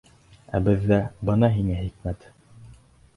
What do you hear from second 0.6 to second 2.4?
беҙҙә— бына һиңә хикмәт!